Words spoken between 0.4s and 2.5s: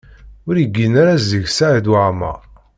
Ur igin ara zik Saɛid Waɛmaṛ.